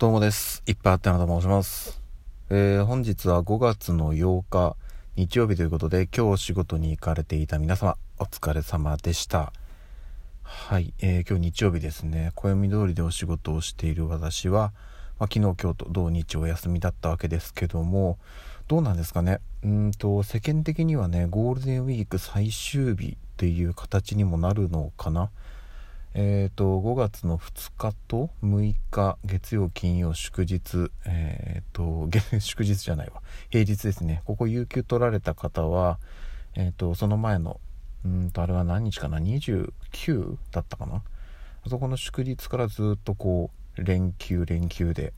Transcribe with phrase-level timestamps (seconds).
[0.00, 0.62] どうもです。
[0.64, 2.00] いっぱいあってなと申します。
[2.48, 4.74] えー、本日は5月の8日、
[5.14, 9.52] 日曜日ということで、今日仕事に行かれていた皆様、お疲れ様でした。
[10.42, 14.72] はい、えー、今日日曜日ですね、暦通りでお仕事をしている私は、
[15.18, 18.18] まあ、昨日、今日と土日お休みだったわけですけども、
[18.68, 19.40] どうなんですかね。
[19.62, 25.28] うんと、世間的にはね、ゴールデンウィーク最終日っていう形にもなるのかな。
[26.12, 32.08] えーと、5月の2日と6日月曜金曜祝日えーと、
[32.40, 33.22] 祝日じゃないわ。
[33.50, 34.22] 平日ですね。
[34.24, 36.00] ここ有給取られた方は、
[36.54, 37.60] えーと、その前の
[38.04, 40.96] うんとあれは何日かな？29だったかな？
[40.96, 45.12] あそこの祝日からずっとこう連休連休で、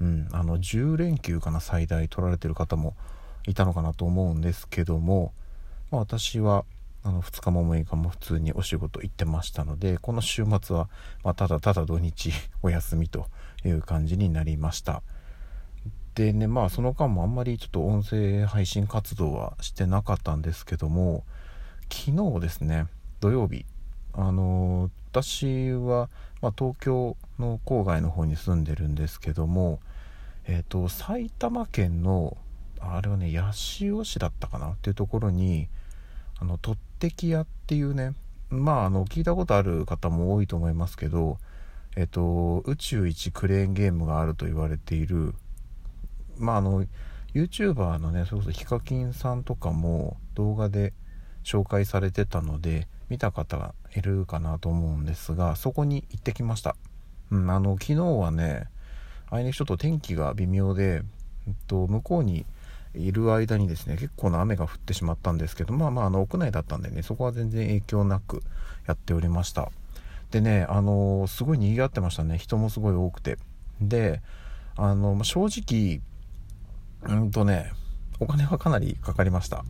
[0.00, 1.60] うん、あの10連休かな？
[1.60, 2.96] 最大取られてる方も
[3.46, 5.34] いたのかなと思うんですけども、
[5.90, 6.64] まあ、私は
[7.08, 10.90] あの2日も6日も普通にお仕事行ってましたのでこの週末は、
[11.24, 13.28] まあ、ただただ土日 お休みと
[13.64, 15.02] いう感じになりました。
[16.14, 21.24] でねまあその間もあんまりちょっと音声配信活動はしてなかったんですけども
[21.90, 22.88] 昨日ですね
[23.20, 23.64] 土曜日
[24.12, 26.10] あの私は、
[26.42, 29.78] まあ、東京の郊外の方に住んでるんですけども
[30.44, 32.36] えっ、ー、と埼玉県の
[32.80, 34.72] あれはね八潮市だったかな？
[34.72, 35.68] っていうところに
[36.40, 38.14] あのとってき屋っていうね
[38.50, 41.38] まああの聞いたことある方も多いと思いますけど
[41.96, 45.34] えっと宇宙一クレーンゲームがあると言われている
[46.38, 46.84] まああの
[47.34, 50.92] YouTuber のねそれこそヒカキンさんとかも動画で
[51.44, 56.76] 紹介されてたので見た方がいるかなと思うんですがそこに行ってきました、
[57.30, 58.68] うん、あの昨日はね
[59.30, 61.02] あいにくちょっと天気が微妙で、
[61.46, 62.46] えっと、向こうに
[62.94, 68.42] いる間にですね結構な雨が降ってしまったんですけどまあまああの屋内だったんでねそこは全然影響なく
[68.86, 69.70] やっておりました。
[70.30, 72.38] でねあのすごい賑わってましたね。
[72.38, 73.38] 人もすごい多くて。
[73.80, 74.22] で
[74.76, 76.00] あの正直
[77.02, 77.72] うんとね
[78.20, 79.64] お金はかなりかかりました。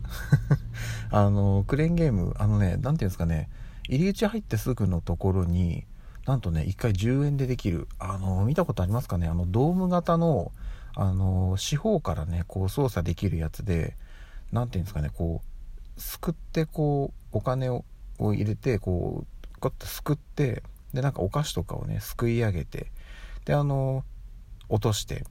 [1.11, 3.49] あのクレーンゲームあのね何ていうんですかね
[3.87, 5.85] 入り口入ってすぐのところに
[6.25, 10.51] なんとね1回10円でできるあの見たことありますかねあのドーム型の
[10.95, 13.95] あの四方からねこう操作できるやつで
[14.51, 15.41] 何て言うんですかねこ
[15.97, 17.83] うすくってこうお金を
[18.19, 20.63] 入れてこうこうやってすくって
[20.93, 22.91] でなんかお菓子とかをねすくい上げて
[23.45, 24.03] であの
[24.69, 25.23] 落として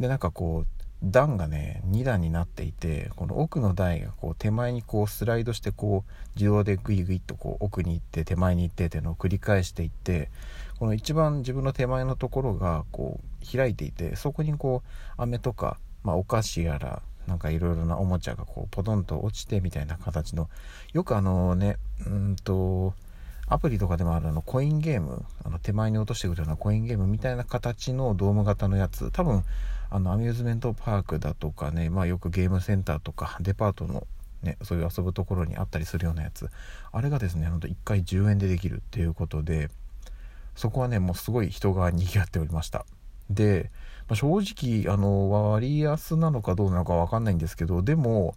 [0.00, 10.30] でなんかこう段がね2段になっていてこの奥の台がこう手前にこうスライドしてこう自動でグイグイとこう奥に行って手前に行ってっていうのを繰り返していって
[10.78, 14.82] この一番自分の手前のところがこう開いていてそこにこ
[15.18, 20.48] う飴とか、まあ、お菓子やらなんかいろいろなおもちゃがこうポトンと落ちてみたいな形の
[20.92, 21.76] よくあのね
[22.06, 22.94] うんと
[23.48, 29.44] アプリとかでもあるあのコインゲームあの手前に落としてくるようなコインゲームみたいな形のドーム型のやつ多分
[29.90, 34.06] あのアミューズメントパークだとかね、まあ、よくゲームセンターとかデパートの、
[34.42, 36.48] ね、そういう遊ぶところにあったりするようなやつ。
[36.92, 39.70] あれがですねほんと1回10円でできるっていうことで
[40.54, 42.84] そこはねもうすごい人が賑わっておりました。
[43.30, 43.70] で、
[44.08, 48.34] まあ、正直あの割安なのかどうなのか分かんないんですけどでも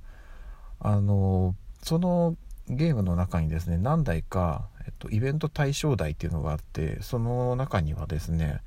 [0.80, 2.36] あのその
[2.68, 8.62] ゲームの中にですね何台か、えっと、イベント対象台っていうのがあってその中にはですね、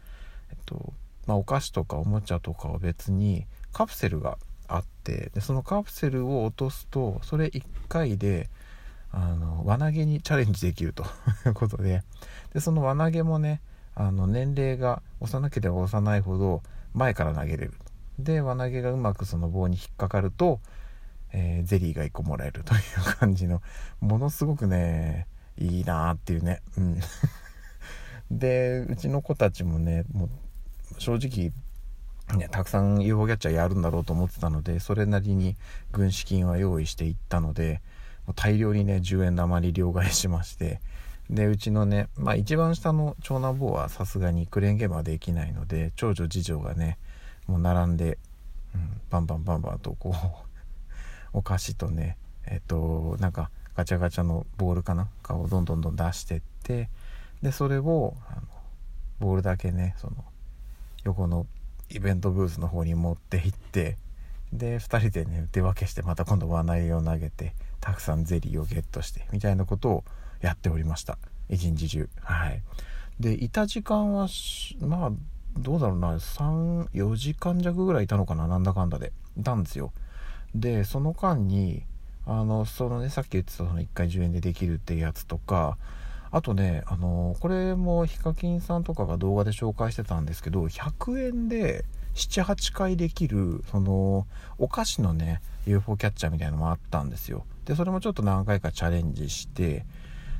[0.51, 0.93] えっと
[1.27, 4.39] まあ、お菓子とかおもちゃとかは別にカプセルが
[4.69, 8.49] あってでそのカプセルを落とすとそれ1回で
[9.13, 11.05] あの輪投げにチャレンジできると
[11.47, 12.03] い うことで。
[12.55, 13.61] でその輪投げもね
[13.95, 16.63] あの年齢が幼ければ幼いほど
[16.95, 17.75] 前から投げれる。
[18.19, 20.61] で輪投げがうまくその棒に引っかかると、
[21.33, 22.81] えー、ゼリーが1個もらえるという
[23.19, 23.63] 感じの
[24.01, 25.27] ものすごくね
[25.59, 26.63] いいなーっていうね。
[26.79, 27.01] うん。
[28.31, 30.31] でうちの子たちもねもう
[30.99, 31.53] 正直
[32.37, 35.57] ね、たくさん UFO キャッチャーやるんだろうと思ってたのでそれなりに
[35.91, 37.83] 軍資金は用意していったので
[38.37, 40.81] 大量にね10円玉に両替しまして
[41.29, 46.99] でうちのね、まあ、一番下の長男坊はさすがにクレーンゲームはできないので長女次女がね
[47.47, 48.19] もう並んで、
[48.75, 50.17] うん、バンバンバンバンとこう
[51.39, 52.17] お菓子とね
[52.47, 55.09] えっとなんかガチャガチャのボールかな？
[55.23, 56.91] かをどんどんどん出してって
[57.43, 58.43] でそれをあの
[59.19, 60.25] ボールだけねその
[61.05, 61.47] 横の
[61.91, 63.99] イベントブースの方に持って行って
[64.53, 70.05] で2人でね手分けしてまた今度輪投げを投げてたくさんゼリーをゲットしてみたいなことを
[70.41, 71.19] やっておりました。
[71.49, 72.09] 一日中。
[72.21, 72.63] はい。
[73.21, 74.29] でいた時間は
[74.81, 75.13] まあ
[75.57, 76.15] どうだろうな。
[76.15, 78.47] 34時間弱ぐらいいたのかな。
[78.47, 79.13] なんだかんだで。
[79.39, 79.93] いたんですよ。
[80.55, 81.85] でその間に
[82.27, 85.77] あのそのねさっき言ってたその1回10円でできるってやつとか
[86.33, 91.85] あとね、あのこれもヒカキンさんとかが動画で紹介してたんですけど100円で
[92.15, 94.27] 78回できるその
[94.59, 97.45] お菓子のね UFO キャッチャーみたいなのもあったんですよ。
[97.67, 99.85] でそれもちょっと何回かチャレンジして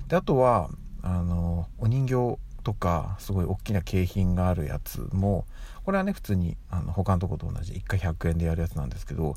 [0.09, 0.71] であとは
[1.03, 5.45] あのお人形とかすごい大きな景品があるやつも
[5.85, 9.35] これはね普通にあの他のとこと同じ1回100円でやるやつなんですけど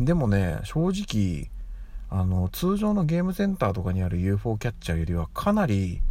[0.00, 1.50] でもね正直
[2.14, 6.02] あの通常のゲームセンターとかにある UFO キャッチャーよりはかなり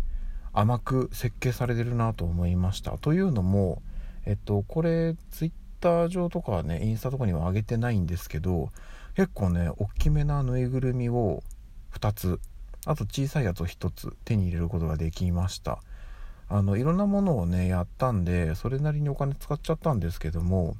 [0.51, 2.98] 甘く設計されてるなと思いました。
[2.98, 3.83] というのも
[4.25, 8.71] えっとこれ Twitter 上とかねインスタとかには上げてないんですけど
[9.15, 11.44] 結構ね大きめなぬいぐるみを
[11.94, 12.39] 2つ
[12.88, 15.83] あと小さいやつを1つ手に入れることができました。
[16.50, 20.75] あのいろんなものをねやったんでそれなりにお金使っちゃったんですけども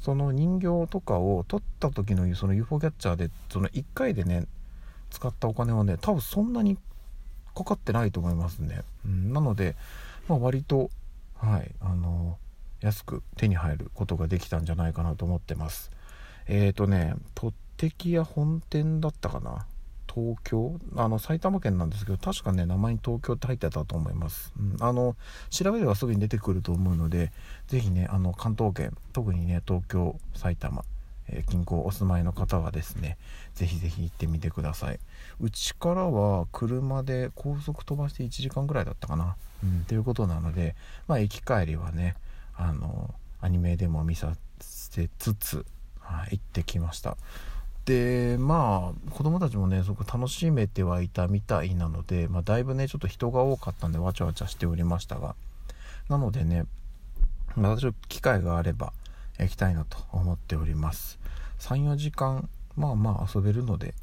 [0.00, 4.46] その人形とかを取った時のその UFO キャッチャーでその1回でね
[5.14, 6.76] 使ったお金はね多分そんなに
[7.54, 9.76] かかってないと思いますね、うん、なので、
[10.28, 10.90] まあ、割と
[11.36, 12.36] はいあの
[12.80, 15.90] 安く手に入ることができたんじゃないかなと思ってます。
[16.46, 17.54] えっ、ー、とね取っ
[18.04, 19.66] 屋本店だったかな？
[20.12, 20.78] 東京？
[20.96, 25.16] あの埼玉県なんですけど確かね名前に東京って入ってたと思います、うん、あの
[25.50, 27.32] 調べればすぐに出てくると思うので
[27.66, 30.84] 是非ねあの関東圏特にね東京埼玉、
[31.28, 33.16] えー、近郊お住まいの方はですね
[33.54, 35.00] 是非是非行ってみてください。
[35.40, 39.36] うちからは車で高速飛ばして1時間ぐらいだったかな。
[39.62, 40.74] うんということなので
[41.06, 42.16] まあ行き帰りはね
[42.56, 45.66] あのアニメでも見させつつ、
[46.00, 47.16] はい、行ってきました。
[47.84, 55.34] でまあ子供たちもねすごく楽しめてはいたみたいなので、まあ、だいぶねちょっと人が多かったんでわちゃわちゃしておりましたが。
[56.08, 56.64] なのでね
[57.56, 58.92] またちょっと機会があれば
[59.38, 61.18] 行きたいなと思っております。
[61.60, 63.94] 34時間まあまあ遊べるので、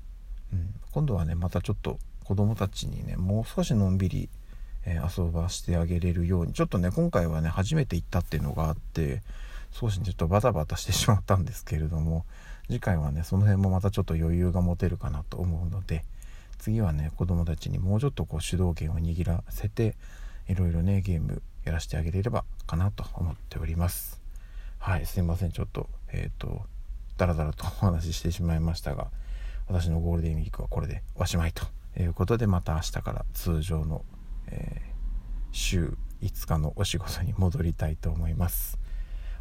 [0.54, 4.30] うん、今度はねまたちょっと子供たちにねもう少しのんびり、
[4.86, 9.22] えー、遊ばしてあげれるようにちょっとね今回はね初めて行ったっていうのがあって
[9.72, 12.26] 少しちょっとバタバタしてしまったんですけれども
[12.68, 16.06] 次回はねその辺もまたちょっと余裕が持てるかなと思うので
[16.58, 19.96] 次はね子供たちにもうちょっとこう主導権を握らせて
[20.48, 24.21] いろいろねゲームやらせてあげれればかなと思っております。
[24.84, 26.64] はいすいませんちょっとえっ、ー、と
[27.16, 29.12] ダラダラと お話ししてしまいましたが
[29.68, 31.68] 私のゴールデンウィークはこれでおしまいと
[32.00, 34.04] いうことでまた明日から通常の、
[34.48, 38.80] えー、週5日のお仕事に戻りたいと思います。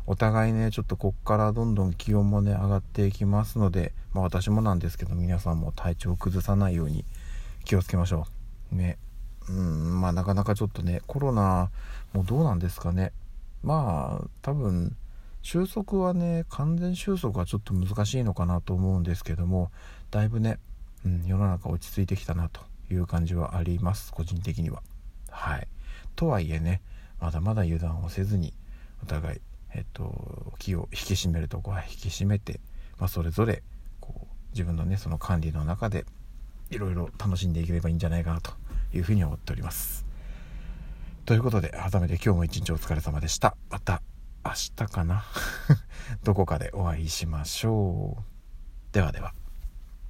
[0.06, 7.06] お互いねちょっとこっからどんどん気温もね上がっていきますので、まあ、私もなんですけど皆さんも体調を崩さないように
[7.64, 8.26] 気をつけましょ
[8.72, 8.74] う。
[8.74, 8.98] ね。
[9.48, 11.70] うんまあなかなかちょっとねコロナ
[12.12, 13.12] もどうなんですかね。
[13.62, 14.96] まあ多分
[15.42, 19.70] 収束はね完全収束はちょっと難しいのかなと思うんですけども
[20.10, 20.58] だいぶね、
[21.04, 22.60] うん、世の中落ち着いてきたなと
[22.90, 24.82] いう感じはあります個人的には
[25.30, 25.68] はい
[26.16, 26.82] とはいえね
[27.20, 28.52] まだまだ油断をせずに
[29.02, 29.40] お互い
[29.74, 32.60] えっと、気を引き締めるとこは引き締めて、
[32.98, 33.62] まあ、それぞれ
[34.00, 36.04] こう自分のねその管理の中で
[36.70, 38.52] いろいろ楽しんでいければいいんじゃないかなと
[38.92, 40.06] いうふうに思っております。
[41.24, 43.56] ということで改めて今日も一日お疲れ様でした。
[43.70, 44.02] また
[44.44, 45.24] 明日かな
[46.24, 48.22] どこかでお会いしましょう。
[48.92, 49.34] ではでは。